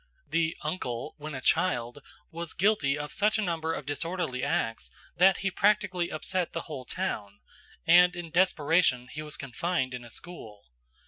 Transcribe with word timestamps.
The 0.27 0.57
"uncle" 0.63 1.13
when 1.19 1.35
a 1.35 1.41
child 1.41 1.99
was 2.31 2.53
guilty 2.55 2.97
of 2.97 3.11
such 3.11 3.37
a 3.37 3.41
number 3.43 3.71
of 3.71 3.85
disorderly 3.85 4.43
acts 4.43 4.89
that 5.15 5.37
he 5.45 5.51
practically 5.51 6.09
upset 6.09 6.53
the 6.53 6.61
whole 6.61 6.85
town, 6.85 7.37
and 7.85 8.15
in 8.15 8.31
desperation 8.31 9.09
he 9.11 9.21
was 9.21 9.37
confined 9.37 9.93
in 9.93 10.03
a 10.03 10.09
school. 10.09 10.65